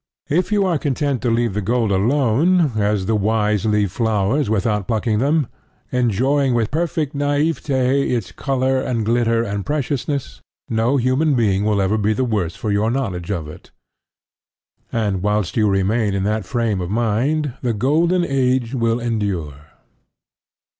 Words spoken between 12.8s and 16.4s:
knowledge of it; and whilst you remain in